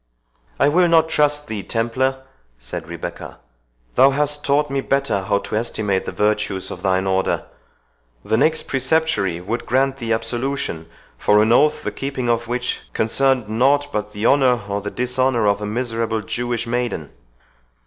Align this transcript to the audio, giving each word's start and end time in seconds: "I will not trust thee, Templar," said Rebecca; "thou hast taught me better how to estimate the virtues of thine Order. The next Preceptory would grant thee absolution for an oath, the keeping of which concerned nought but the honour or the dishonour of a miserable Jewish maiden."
"I 0.59 0.67
will 0.67 0.87
not 0.87 1.09
trust 1.09 1.47
thee, 1.47 1.61
Templar," 1.61 2.23
said 2.57 2.87
Rebecca; 2.87 3.37
"thou 3.93 4.09
hast 4.09 4.43
taught 4.43 4.71
me 4.71 4.81
better 4.81 5.21
how 5.21 5.37
to 5.37 5.55
estimate 5.55 6.05
the 6.07 6.11
virtues 6.11 6.71
of 6.71 6.81
thine 6.81 7.05
Order. 7.05 7.45
The 8.25 8.35
next 8.35 8.67
Preceptory 8.67 9.41
would 9.41 9.67
grant 9.67 9.97
thee 9.97 10.11
absolution 10.11 10.89
for 11.19 11.39
an 11.43 11.51
oath, 11.51 11.83
the 11.83 11.91
keeping 11.91 12.29
of 12.29 12.47
which 12.47 12.81
concerned 12.93 13.47
nought 13.47 13.91
but 13.93 14.11
the 14.11 14.25
honour 14.25 14.63
or 14.67 14.81
the 14.81 14.89
dishonour 14.89 15.45
of 15.45 15.61
a 15.61 15.67
miserable 15.67 16.21
Jewish 16.21 16.65
maiden." 16.65 17.11